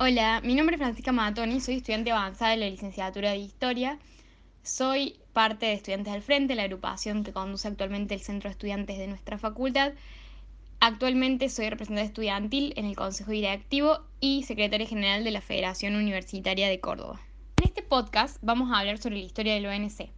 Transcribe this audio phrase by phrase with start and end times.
[0.00, 3.98] Hola, mi nombre es Francisca Matoni, soy estudiante avanzada de la licenciatura de Historia.
[4.62, 8.96] Soy parte de Estudiantes del Frente, la agrupación que conduce actualmente el centro de estudiantes
[8.96, 9.94] de nuestra facultad.
[10.78, 16.68] Actualmente soy representante estudiantil en el Consejo Directivo y secretaria general de la Federación Universitaria
[16.68, 17.20] de Córdoba.
[17.56, 20.10] En este podcast vamos a hablar sobre la historia del ONC.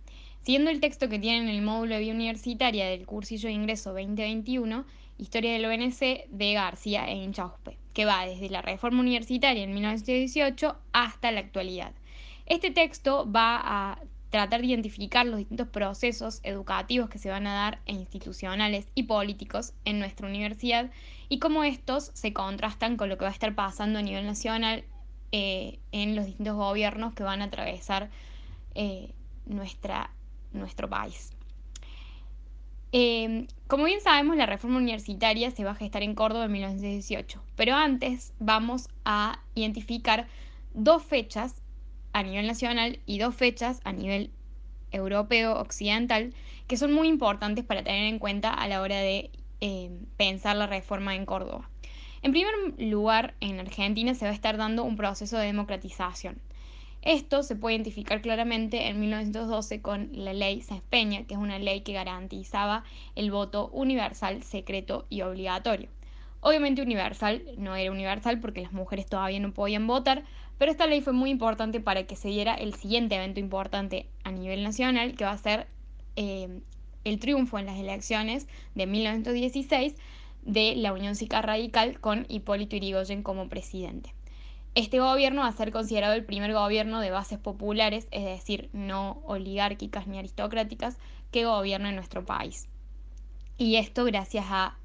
[0.42, 3.94] Siguiendo el texto que tiene en el módulo de Vía Universitaria del cursillo de ingreso
[3.94, 4.84] 2021,
[5.16, 10.76] Historia del ONC de García e Inchauspe que va desde la reforma universitaria en 1918
[10.92, 11.92] hasta la actualidad.
[12.46, 13.98] Este texto va a
[14.30, 19.02] tratar de identificar los distintos procesos educativos que se van a dar e institucionales y
[19.04, 20.90] políticos en nuestra universidad
[21.28, 24.84] y cómo estos se contrastan con lo que va a estar pasando a nivel nacional
[25.32, 28.10] eh, en los distintos gobiernos que van a atravesar
[28.74, 29.12] eh,
[29.46, 31.32] nuestro país.
[32.92, 37.40] Em, como bien sabemos, la reforma universitaria se va a gestar en Córdoba en 1918,
[37.54, 40.26] pero antes vamos a identificar
[40.74, 41.54] dos fechas
[42.12, 44.30] a nivel nacional y dos fechas a nivel
[44.90, 46.34] europeo occidental
[46.66, 50.66] que son muy importantes para tener en cuenta a la hora de em, pensar la
[50.66, 51.70] reforma en Córdoba.
[52.22, 56.40] En primer lugar, en Argentina se va a estar dando un proceso de democratización.
[57.02, 61.58] Esto se puede identificar claramente en 1912 con la ley Sáenz Peña, que es una
[61.58, 62.84] ley que garantizaba
[63.16, 65.88] el voto universal, secreto y obligatorio.
[66.42, 70.24] Obviamente universal no era universal porque las mujeres todavía no podían votar,
[70.58, 74.30] pero esta ley fue muy importante para que se diera el siguiente evento importante a
[74.30, 75.68] nivel nacional, que va a ser
[76.16, 76.60] eh,
[77.04, 79.94] el triunfo en las elecciones de 1916
[80.42, 84.12] de la Unión Cívica Radical con Hipólito Yrigoyen como presidente.
[84.76, 89.20] Este gobierno va a ser considerado el primer gobierno de bases populares, es decir, no
[89.24, 90.96] oligárquicas ni aristocráticas,
[91.32, 92.68] que gobierna en nuestro país.
[93.58, 94.76] Y esto gracias a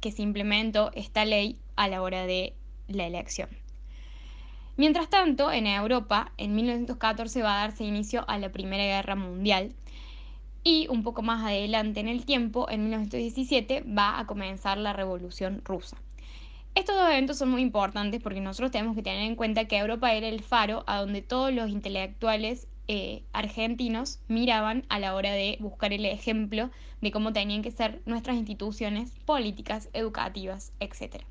[0.00, 2.54] que se implementó esta ley a la hora de
[2.88, 3.48] la elección.
[4.76, 9.72] Mientras tanto, en Europa, en 1914 va a darse inicio a la Primera Guerra Mundial
[10.64, 15.62] y un poco más adelante en el tiempo, en 1917, va a comenzar la Revolución
[15.64, 15.96] Rusa.
[16.74, 20.14] Estos dos eventos son muy importantes porque nosotros tenemos que tener en cuenta que Europa
[20.14, 25.58] era el faro a donde todos los intelectuales eh, argentinos miraban a la hora de
[25.60, 26.70] buscar el ejemplo
[27.02, 31.22] de cómo tenían que ser nuestras instituciones políticas, educativas, etc.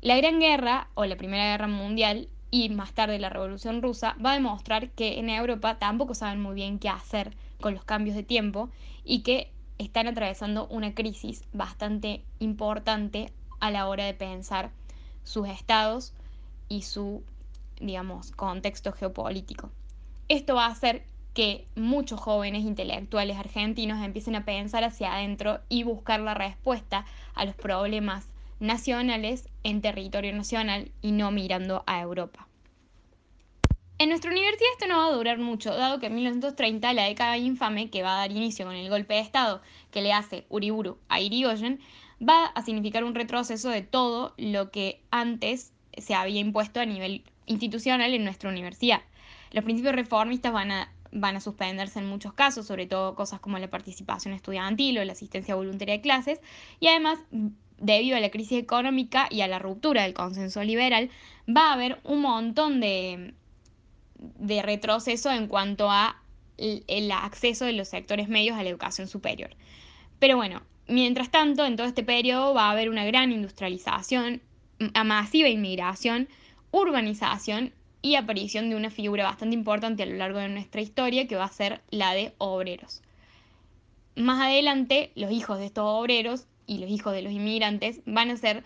[0.00, 4.32] La Gran Guerra o la Primera Guerra Mundial y más tarde la Revolución Rusa va
[4.32, 8.22] a demostrar que en Europa tampoco saben muy bien qué hacer con los cambios de
[8.22, 8.70] tiempo
[9.04, 13.30] y que están atravesando una crisis bastante importante
[13.64, 14.70] a la hora de pensar
[15.22, 16.12] sus estados
[16.68, 17.22] y su,
[17.80, 19.70] digamos, contexto geopolítico.
[20.28, 21.02] Esto va a hacer
[21.32, 27.46] que muchos jóvenes intelectuales argentinos empiecen a pensar hacia adentro y buscar la respuesta a
[27.46, 28.26] los problemas
[28.60, 32.46] nacionales en territorio nacional y no mirando a Europa.
[33.96, 37.38] En nuestra universidad esto no va a durar mucho, dado que en 1930 la década
[37.38, 40.98] infame que va a dar inicio con el golpe de Estado que le hace Uriburu
[41.08, 41.80] a Irigoyen
[42.20, 47.24] va a significar un retroceso de todo lo que antes se había impuesto a nivel
[47.46, 49.02] institucional en nuestra universidad.
[49.52, 53.58] Los principios reformistas van a, van a suspenderse en muchos casos, sobre todo cosas como
[53.58, 56.40] la participación estudiantil o la asistencia voluntaria de clases,
[56.80, 57.18] y además
[57.78, 61.10] debido a la crisis económica y a la ruptura del consenso liberal,
[61.48, 63.34] va a haber un montón de,
[64.16, 66.20] de retroceso en cuanto a
[66.56, 69.50] el acceso de los sectores medios a la educación superior.
[70.20, 74.42] Pero bueno, Mientras tanto, en todo este periodo va a haber una gran industrialización,
[75.04, 76.28] masiva inmigración,
[76.70, 77.72] urbanización
[78.02, 81.44] y aparición de una figura bastante importante a lo largo de nuestra historia que va
[81.44, 83.00] a ser la de obreros.
[84.14, 88.36] Más adelante, los hijos de estos obreros y los hijos de los inmigrantes van a
[88.36, 88.62] ser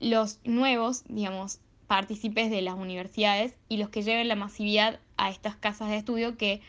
[0.00, 5.56] los nuevos, digamos, partícipes de las universidades y los que lleven la masividad a estas
[5.56, 6.60] casas de estudio que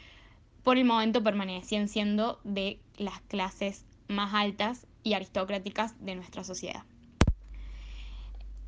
[0.64, 6.84] por el momento permanecían siendo de las clases más altas y aristocráticas de nuestra sociedad.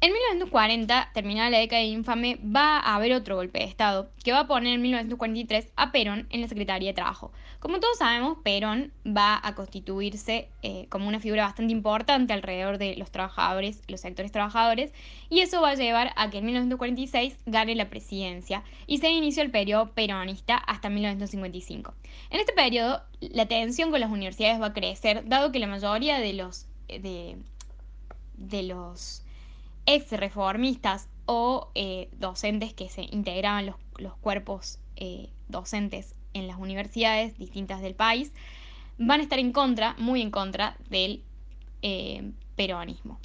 [0.04, 4.42] En 1940, terminada la década infame, va a haber otro golpe de Estado, que va
[4.42, 7.32] a poner en 1943 a Perón en la Secretaría de Trabajo.
[7.62, 12.98] Como todos sabemos, Perón va a constituirse eh, como una figura bastante importante alrededor de
[12.98, 14.92] los trabajadores, los sectores trabajadores,
[15.30, 19.42] y eso va a llevar a que en 1946 gane la presidencia y se inició
[19.42, 21.94] el periodo peronista hasta 1955.
[22.30, 26.20] En este periodo, la tensión con las universidades va a crecer, dado que la mayoría
[26.20, 26.66] de los...
[26.90, 27.38] de,
[28.36, 29.23] de los
[29.86, 36.58] ex reformistas o eh, docentes que se integraban los, los cuerpos eh, docentes en las
[36.58, 38.32] universidades distintas del país,
[38.98, 41.24] van a estar en contra, muy en contra del
[41.82, 43.20] eh, peronismo.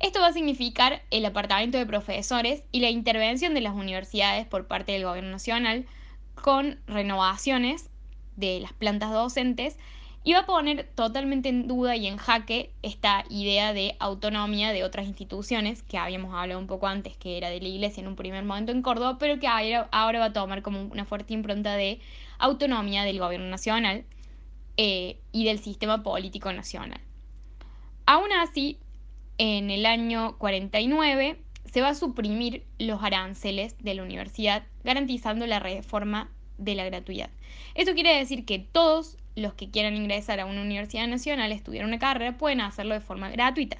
[0.00, 4.66] Esto va a significar el apartamiento de profesores y la intervención de las universidades por
[4.66, 5.86] parte del gobierno nacional
[6.34, 7.88] con renovaciones
[8.36, 9.78] de las plantas docentes
[10.32, 15.06] va a poner totalmente en duda y en jaque esta idea de autonomía de otras
[15.06, 18.44] instituciones que habíamos hablado un poco antes, que era de la iglesia en un primer
[18.44, 22.00] momento en Córdoba, pero que ahora, va a tomar como una fuerte impronta de
[22.38, 24.04] autonomía del gobierno nacional
[24.76, 27.00] eh, y del sistema político nacional.
[28.04, 28.78] Aún así,
[29.38, 35.60] en el año 49 se va a suprimir los aranceles de la universidad, garantizando la
[35.60, 37.30] reforma de la gratuidad.
[37.74, 41.98] Esto quiere decir que todos los que quieran ingresar a una universidad nacional, estudiar una
[41.98, 43.76] carrera, pueden hacerlo de forma gratuita.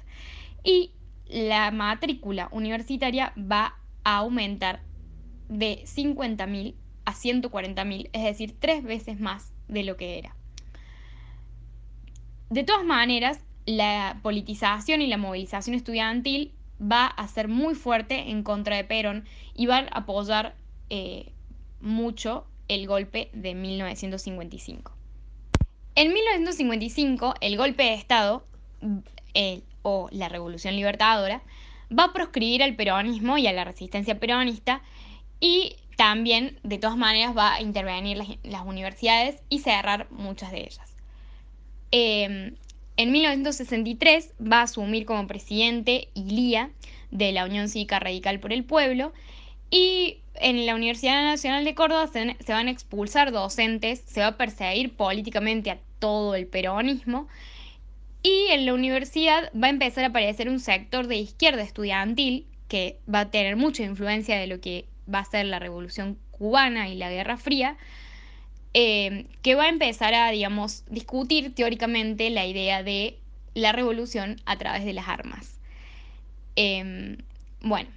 [0.63, 0.91] Y
[1.27, 4.81] la matrícula universitaria va a aumentar
[5.49, 6.75] de 50.000
[7.05, 10.35] a 140.000, es decir, tres veces más de lo que era.
[12.49, 18.43] De todas maneras, la politización y la movilización estudiantil va a ser muy fuerte en
[18.43, 19.25] contra de Perón
[19.55, 20.55] y va a apoyar
[20.89, 21.31] eh,
[21.81, 24.96] mucho el golpe de 1955.
[25.97, 28.45] En 1955, el golpe de Estado
[29.81, 31.41] o la Revolución Libertadora
[31.91, 34.83] va a proscribir al peronismo y a la resistencia peronista
[35.39, 40.93] y también, de todas maneras, va a intervenir las, universidades y cerrar muchas de ellas.
[41.89, 42.53] Em,
[42.97, 46.69] en 1963 va a asumir como presidente Ilía
[47.09, 49.13] de la Unión Cívica Radical por el Pueblo
[49.69, 54.37] y en la Universidad Nacional de Córdoba se, van a expulsar docentes, se va a
[54.37, 57.27] perseguir políticamente a todo el peronismo
[58.23, 62.99] y en la universidad va a empezar a aparecer un sector de izquierda estudiantil que
[63.13, 66.95] va a tener mucha influencia de lo que va a ser la Revolución Cubana y
[66.95, 67.77] la Guerra Fría
[68.73, 73.17] eh, que va a empezar a, digamos, discutir teóricamente la idea de
[73.55, 75.59] la revolución a través de las armas.
[76.55, 77.17] Em,
[77.61, 77.89] bueno,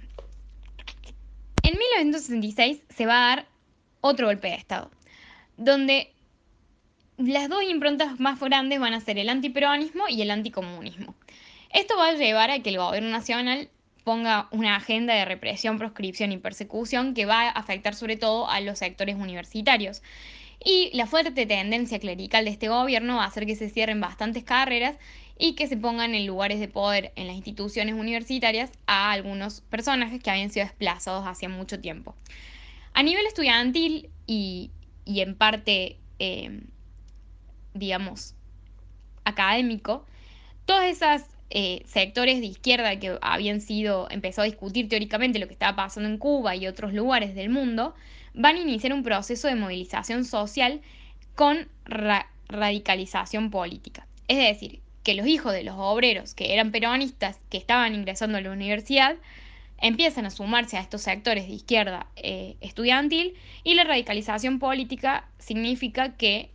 [1.81, 3.45] 1966 se va a dar
[4.01, 4.91] otro golpe de Estado,
[5.57, 6.13] donde
[7.17, 11.15] las dos improntas más grandes van a ser el antiperonismo y el anticomunismo.
[11.71, 13.69] Esto va a llevar a que el gobierno nacional
[14.03, 18.59] ponga una agenda de represión, proscripción y persecución que va a afectar sobre todo a
[18.61, 20.01] los sectores universitarios.
[20.63, 24.43] Y la fuerte tendencia clerical de este gobierno va a hacer que se cierren bastantes
[24.43, 24.97] carreras
[25.37, 30.21] y que se pongan en lugares de poder en las instituciones universitarias a algunos personajes
[30.21, 32.15] que habían sido desplazados hace mucho tiempo.
[32.93, 34.71] A nivel estudiantil y,
[35.05, 36.61] en parte, eh,
[37.73, 38.35] digamos,
[39.23, 40.05] académico,
[40.65, 45.53] todos esos eh, sectores de izquierda que habían sido, empezó a discutir teóricamente lo que
[45.53, 47.93] estaba pasando en Cuba y otros lugares del mundo,
[48.33, 50.81] van a iniciar un proceso de movilización social
[51.35, 51.67] con
[52.47, 54.07] radicalización política.
[54.27, 58.41] Es decir, que los hijos de los obreros que eran peronistas, que estaban ingresando a
[58.41, 59.15] la universidad,
[59.77, 63.33] empiezan a sumarse a estos sectores de izquierda eh, estudiantil
[63.63, 66.51] y la radicalización política significa que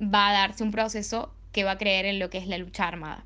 [0.00, 2.86] va a darse un proceso que va a creer en lo que es la lucha
[2.86, 3.24] armada.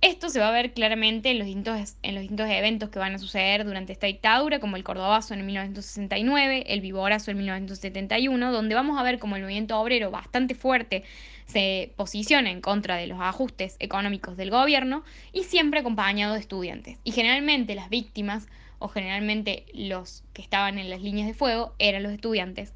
[0.00, 3.16] Esto se va a ver claramente en los, distintos, en los distintos eventos que van
[3.16, 8.76] a suceder durante esta dictadura, como el Cordobazo en 1969, el Viborazo en 1971, donde
[8.76, 11.02] vamos a ver como el movimiento obrero bastante fuerte
[11.46, 15.02] se posiciona en contra de los ajustes económicos del gobierno
[15.32, 16.98] y siempre acompañado de estudiantes.
[17.02, 18.46] Y generalmente las víctimas
[18.78, 22.72] o generalmente los que estaban en las líneas de fuego eran los estudiantes.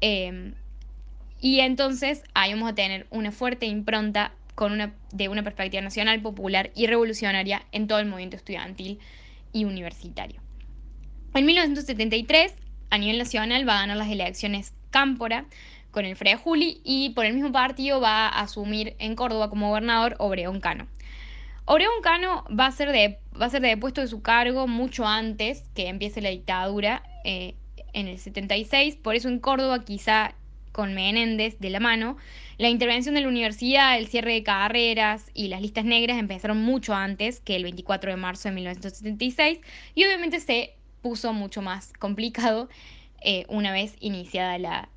[0.00, 0.52] Eh,
[1.40, 6.20] y entonces ahí vamos a tener una fuerte impronta con una, de una perspectiva nacional,
[6.20, 8.98] popular y revolucionaria en todo el movimiento estudiantil
[9.52, 10.40] y universitario.
[11.34, 12.54] En 1973,
[12.90, 15.46] a nivel nacional, va a ganar las elecciones Cámpora
[15.90, 19.68] con el Frei Juli y por el mismo partido va a asumir en Córdoba como
[19.68, 20.86] gobernador Obregón Cano.
[21.64, 25.06] Obregón Cano va a ser de, va a ser de depuesto de su cargo mucho
[25.06, 27.54] antes que empiece la dictadura eh,
[27.92, 30.34] en el 76, por eso en Córdoba quizá
[30.72, 32.16] con Menéndez de la mano,
[32.58, 36.94] la intervención de la universidad, el cierre de carreras y las listas negras empezaron mucho
[36.94, 39.60] antes que el 24 de marzo de 1976
[39.94, 42.68] y obviamente se puso mucho más complicado
[43.20, 44.88] eh, una vez iniciada la,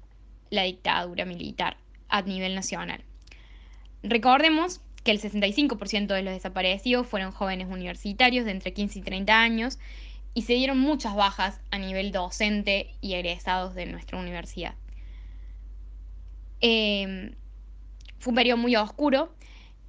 [0.50, 1.78] la dictadura militar
[2.10, 3.04] a nivel nacional.
[4.04, 9.40] Recordemos que el 65% de los desaparecidos fueron jóvenes universitarios de entre 15 y 30
[9.40, 9.80] años
[10.34, 14.76] y se dieron muchas bajas a nivel docente y egresados de nuestra universidad.
[16.68, 17.36] Em,
[18.18, 19.30] fue un periodo muy oscuro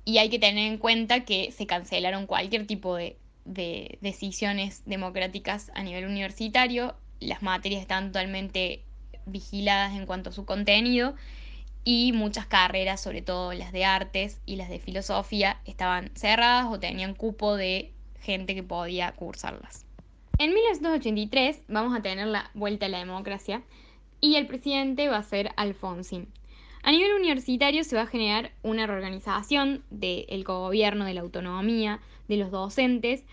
[0.04, 3.16] y hay que tener en cuenta que se cancelaron cualquier tipo de,
[3.46, 8.82] decisiones democráticas a nivel universitario, las materias están totalmente
[9.24, 11.14] vigiladas en cuanto a su contenido
[11.82, 16.78] y muchas carreras, sobre todo las de artes y las de filosofía, estaban cerradas o
[16.78, 17.90] tenían cupo de
[18.20, 19.86] gente que podía cursarlas.
[20.36, 23.62] En 1983 vamos a tener la vuelta a la democracia
[24.20, 26.28] y el presidente va a ser Alfonsín.
[26.86, 32.36] A nivel universitario se va a generar una reorganización del gobierno, de la autonomía, de
[32.36, 33.24] los docentes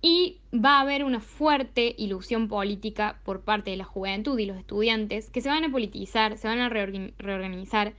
[0.00, 4.56] y va a haber una fuerte ilusión política por parte de la juventud y los
[4.56, 7.92] estudiantes que se van a politizar, se van a reorganizar,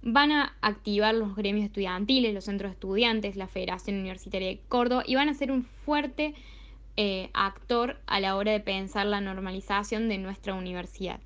[0.00, 5.02] van a activar los gremios estudiantiles, los centros de estudiantes, la Federación Universitaria de Córdoba
[5.04, 6.34] y van a ser un fuerte
[6.96, 11.18] eh, actor a la hora de pensar la normalización de nuestra universidad.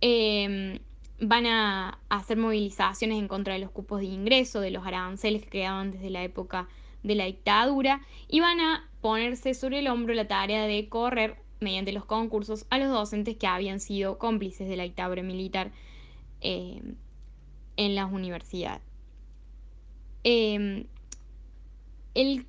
[0.00, 0.80] Em,
[1.24, 5.50] van a hacer movilizaciones en contra de los cupos de ingreso, de los aranceles que
[5.50, 6.68] quedaban desde la época
[7.04, 11.92] de la dictadura y van a ponerse sobre el hombro la tarea de correr mediante
[11.92, 15.70] los concursos a los docentes que habían sido cómplices de la dictadura militar
[16.40, 16.82] eh,
[17.76, 18.82] en las universidades.
[20.24, 20.86] Em,
[22.14, 22.46] el,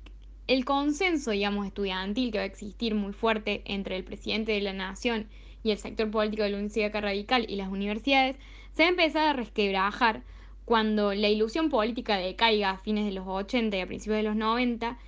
[0.48, 4.72] el, consenso, digamos, estudiantil que va a existir muy fuerte entre el presidente de la
[4.72, 5.28] nación
[5.62, 8.36] y el sector político de la Universidad Radical y las universidades
[8.74, 10.22] se va a empezar a resquebrajar
[10.64, 14.36] cuando la ilusión política decaiga a fines de los 80 y a principios de los
[14.36, 14.98] 90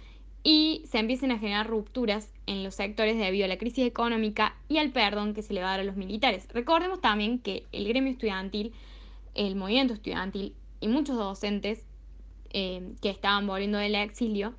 [0.44, 4.78] y se empiecen a generar rupturas en los sectores debido a la crisis económica y
[4.78, 6.46] al perdón que se le va a dar a los militares.
[6.52, 8.72] Recordemos también que el gremio estudiantil,
[9.34, 11.84] el movimiento estudiantil y muchos docentes
[12.50, 14.54] eh, que estaban volviendo del exilio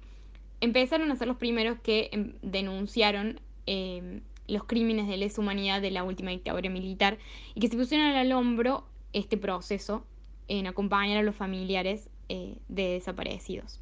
[0.59, 5.91] empezaron a ser los primeros que em, denunciaron eh, los crímenes de lesa humanidad de
[5.91, 7.17] la última dictadura militar
[7.55, 8.83] y que se pusieron al hombro
[9.13, 10.05] este proceso
[10.47, 13.79] en acompañar a los familiares eh, de desaparecidos.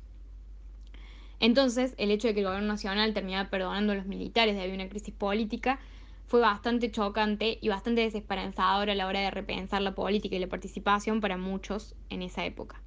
[1.39, 4.75] Entonces, el hecho de que el gobierno nacional terminara perdonando a los militares debido a
[4.75, 5.79] una crisis política
[6.27, 10.47] fue bastante chocante y bastante desesperanzador a la hora de repensar la política y la
[10.47, 12.81] participación para muchos en esa época.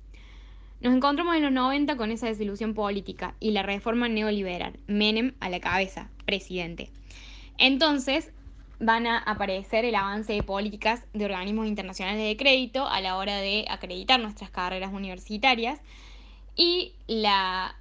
[0.81, 5.51] Nos encontramos en los 90 con esa desilusión política y la reforma neoliberal, Menem a
[5.51, 6.91] la cabeza, presidente.
[7.59, 8.33] Entonces,
[8.81, 13.37] van a aparecer el avance de políticas de organismos internacionales de crédito a la hora
[13.39, 15.81] de acreditar nuestras carreras universitarias
[16.55, 17.77] y la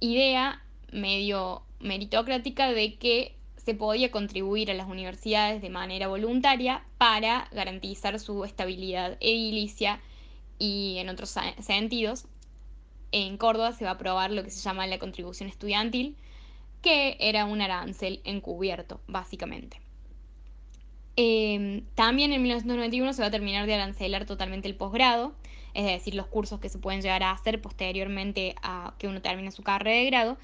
[0.00, 7.48] idea medio meritocrática de que se podía contribuir a las universidades de manera voluntaria para
[7.52, 10.00] garantizar su estabilidad edilicia
[10.58, 12.24] y en otros sentidos.
[13.12, 16.16] En Córdoba se va a aprobar lo que se llama la contribución estudiantil,
[16.82, 19.80] que era un arancel encubierto, básicamente.
[21.20, 25.34] Em, también en 1991 se va a terminar de arancelar totalmente el posgrado,
[25.74, 29.50] es decir, los cursos que se pueden llegar a hacer posteriormente a que uno termine
[29.50, 30.38] su carrera de grado.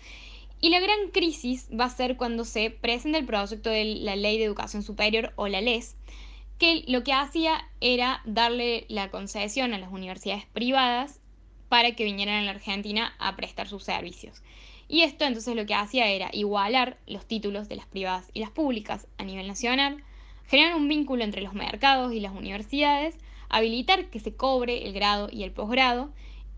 [0.60, 4.36] Y la gran crisis va a ser cuando se presenta el proyecto de la Ley
[4.36, 5.94] de Educación Superior o la LES,
[6.58, 11.20] que lo que hacía era darle la concesión a las universidades privadas
[11.68, 14.42] para que vinieran a la Argentina a prestar sus servicios.
[14.88, 18.50] Y esto entonces lo que hacía era igualar los títulos de las privadas y las
[18.50, 20.02] públicas a nivel nacional,
[20.46, 23.16] generar un vínculo entre los mercados y las universidades,
[23.48, 26.10] habilitar que se cobre el grado y el posgrado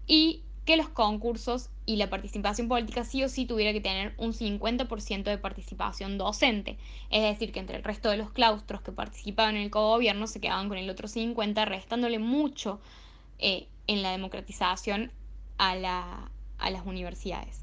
[0.07, 4.33] y que los concursos y la participación política sí o sí tuviera que tener un
[4.33, 6.77] 50% de participación docente.
[7.11, 10.41] Es decir, que entre el resto de los claustros que participaban en el cogobierno se
[10.41, 12.81] quedaban con el otro 50%, restándole mucho
[13.39, 15.13] eh, en la democratización
[15.59, 17.63] a, la, a las universidades.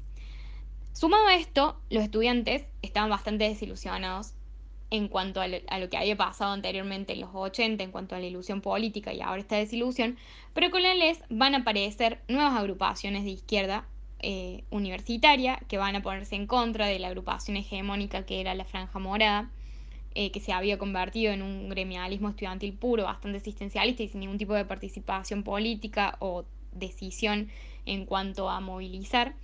[0.94, 4.32] Sumado a esto, los estudiantes estaban bastante desilusionados
[4.90, 8.26] en cuanto a lo, que había pasado anteriormente en los 80, en cuanto a la
[8.26, 10.16] ilusión política y ahora esta desilusión,
[10.52, 13.86] pero con la LES van a aparecer nuevas agrupaciones de izquierda
[14.20, 18.64] eh, universitaria que van a ponerse en contra de la agrupación hegemónica que era la
[18.64, 19.50] Franja Morada,
[20.14, 24.38] eh, que se había convertido en un gremialismo estudiantil puro, bastante existencialista y sin ningún
[24.38, 27.48] tipo de participación política o decisión
[27.84, 29.34] en cuanto a movilizar.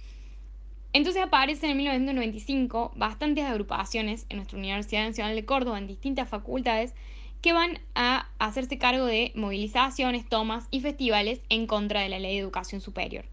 [0.93, 6.95] Entonces aparecen en 1995 bastantes agrupaciones en nuestra Universidad Nacional de Córdoba, en distintas facultades,
[7.43, 12.35] que van a hacerse cargo de movilizaciones, tomas y festivales en contra de la ley
[12.35, 13.25] de educación superior.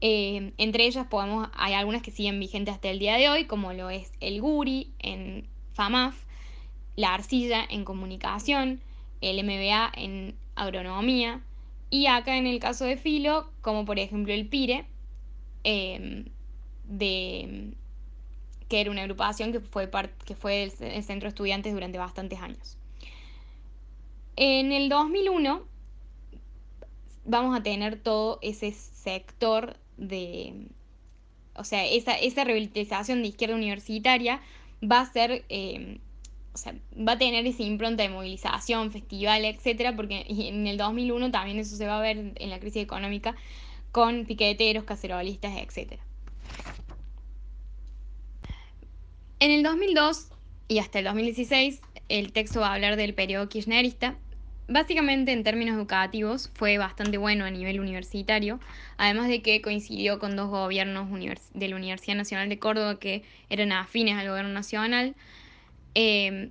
[0.00, 3.72] Eh, entre ellas podemos, hay algunas que siguen vigentes hasta el día de hoy, como
[3.72, 6.14] lo es el GURI en FAMAF,
[6.94, 8.80] la Arcilla en comunicación,
[9.20, 11.40] el MBA en agronomía,
[11.90, 14.86] y acá en el caso de Filo, como por ejemplo el PIRE,
[15.70, 16.24] Em,
[16.84, 17.74] de,
[18.70, 19.90] que era una agrupación que fue,
[20.24, 22.78] que fue el, centro de estudiantes durante bastantes años.
[24.36, 25.62] En el 2001
[27.26, 30.68] vamos a tener todo ese sector de,
[31.54, 34.40] o sea, esa, esa revitalización de izquierda universitaria
[34.82, 35.98] va a ser, em,
[36.54, 41.30] o sea, va a tener esa impronta de movilización, festival, etcétera, porque en el 2001
[41.30, 43.36] también eso se va a ver en la crisis económica,
[43.92, 46.00] con piqueteros, cacerolistas, etc.
[49.40, 50.28] En el 2002
[50.68, 54.16] y hasta el 2016, el texto va a hablar del periodo kirchnerista.
[54.66, 58.60] Básicamente, en términos educativos, fue bastante bueno a nivel universitario,
[58.98, 61.08] además de que coincidió con dos gobiernos
[61.54, 65.14] de la Universidad Nacional de Córdoba que eran afines al gobierno nacional.
[65.94, 66.50] Eh,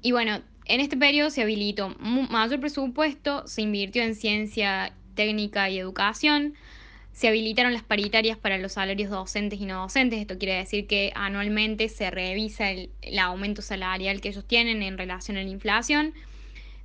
[0.00, 5.78] y bueno, en este periodo se habilitó mayor presupuesto, se invirtió en ciencia técnica y
[5.78, 6.54] educación,
[7.12, 10.20] se habilitaron las paritarias para los salarios docentes y no docentes.
[10.20, 15.36] Esto quiere decir que anualmente se revisa el, aumento salarial que ellos tienen en relación
[15.36, 16.14] a la inflación.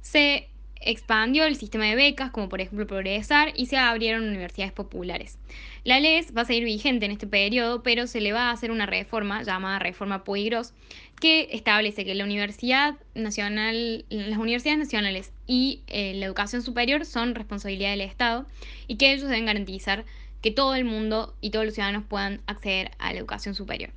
[0.02, 0.50] Se
[0.82, 5.38] expandió el sistema de becas, como por ejemplo Progresar, y se abrieron universidades populares.
[5.84, 8.72] La LES va a seguir vigente en este periodo, pero se le va a hacer
[8.72, 10.74] una reforma llamada Reforma Puigros,
[11.20, 17.36] que establece que la Universidad Nacional, las universidades nacionales y eh, la educación superior son
[17.36, 18.46] responsabilidad del Estado
[18.88, 20.06] y que ellos deben garantizar
[20.42, 23.92] que todo el mundo y todos los ciudadanos puedan acceder a la educación superior.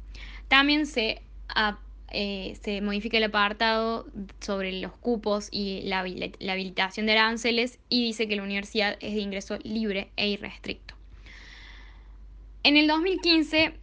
[0.49, 1.21] También se,
[2.11, 4.07] eh, se modifica el apartado
[4.41, 6.05] sobre los cupos y la,
[6.39, 10.95] la habilitación de aranceles y dice que la universidad es de ingreso libre e irrestricto.
[12.63, 13.75] En el 2015,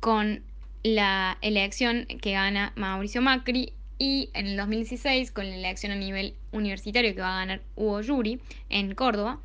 [0.00, 0.42] con
[0.82, 6.34] la elección que gana Mauricio Macri y en el 2016 con la elección a nivel
[6.52, 9.40] universitario que va a ganar Hugo Yuri en Córdoba,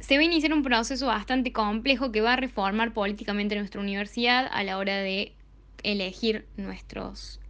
[0.00, 4.48] se va a iniciar un proceso bastante complejo que va a reformar políticamente nuestra universidad
[4.50, 5.32] a la hora de
[5.82, 7.40] elegir nuestros,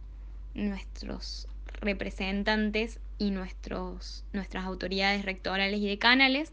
[0.53, 1.47] nuestros
[1.81, 6.51] representantes y nuestros, nuestras autoridades rectorales y decanales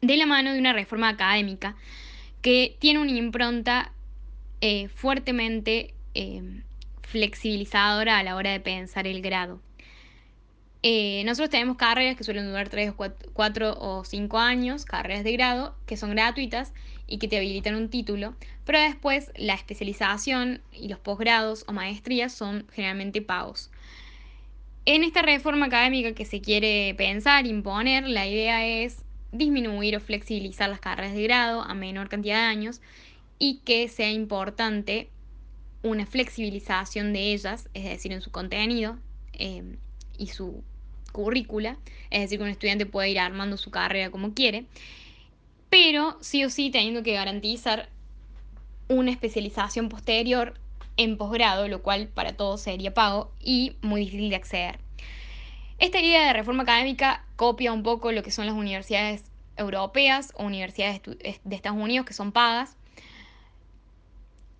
[0.00, 1.76] de la mano de una reforma académica
[2.40, 3.92] que tiene una impronta
[4.60, 6.62] eh, fuertemente eh,
[7.02, 9.60] flexibilizadora a la hora de pensar el grado.
[10.82, 15.32] Eh, nosotros tenemos carreras que suelen durar 3 o 4, o 5 años, carreras de
[15.32, 16.72] grado, que son gratuitas
[17.12, 22.32] y que te habilitan un título, pero después la especialización y los posgrados o maestrías
[22.32, 23.70] son generalmente pagos.
[24.86, 30.70] En esta reforma académica que se quiere pensar, imponer, la idea es disminuir o flexibilizar
[30.70, 32.80] las carreras de grado a menor cantidad de años
[33.38, 35.10] y que sea importante
[35.82, 38.96] una flexibilización de ellas, es decir, en su contenido
[39.34, 39.76] em,
[40.16, 40.64] y su
[41.12, 41.76] currícula,
[42.08, 44.64] es decir, que un estudiante puede ir armando su carrera como quiere,
[45.72, 47.88] pero sí o sí teniendo que garantizar
[48.88, 50.52] una especialización posterior
[50.98, 54.78] en posgrado, lo cual para todos sería pago y muy difícil de acceder.
[55.78, 59.24] Esta idea de reforma académica copia un poco lo que son las universidades
[59.56, 62.76] europeas o universidades de Estados Unidos que son pagas,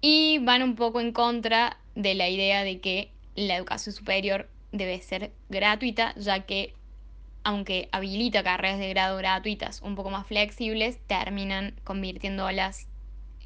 [0.00, 4.98] y van un poco en contra de la idea de que la educación superior debe
[5.02, 6.72] ser gratuita, ya que
[7.44, 12.86] aunque habilita carreras de grado gratuitas un poco más flexibles, terminan convirtiéndolas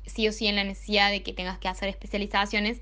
[0.07, 2.81] sí o sí en la necesidad de que tengas que hacer especializaciones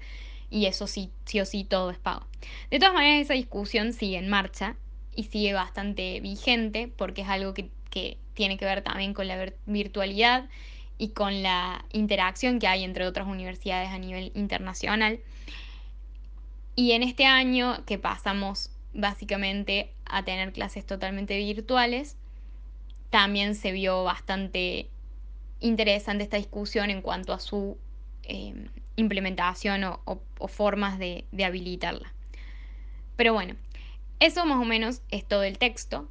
[0.50, 2.26] y eso sí, sí o sí todo es pago.
[2.70, 4.76] De todas maneras, esa discusión sigue en marcha
[5.16, 9.52] y sigue bastante vigente porque es algo que, que tiene que ver también con la
[9.66, 10.48] virtualidad
[10.98, 15.20] y con la interacción que hay entre otras universidades a nivel internacional.
[16.76, 22.16] Y en este año que pasamos básicamente a tener clases totalmente virtuales,
[23.10, 24.88] también se vio bastante
[25.60, 27.78] interesante esta discusión en cuanto a su
[28.24, 32.12] em, implementación o, formas de, habilitarla.
[33.16, 33.54] Pero bueno,
[34.20, 36.08] eso más o menos es todo el texto.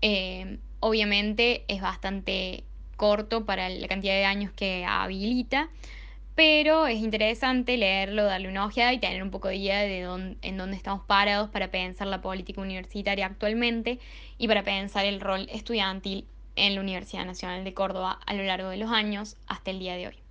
[0.00, 2.64] Em, obviamente es bastante
[2.96, 5.70] corto para la cantidad de años que habilita,
[6.34, 10.36] pero es interesante leerlo, darle una ojeada y tener un poco de idea de dónde,
[10.42, 14.00] en dónde estamos parados para pensar la política universitaria actualmente
[14.38, 18.68] y para pensar el rol estudiantil en la Universidad Nacional de Córdoba a lo largo
[18.68, 20.23] de los años hasta el día de hoy.